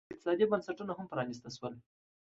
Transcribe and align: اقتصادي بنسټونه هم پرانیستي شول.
اقتصادي 0.13 0.43
بنسټونه 0.51 0.93
هم 0.97 1.05
پرانیستي 1.11 1.49
شول. 1.57 1.73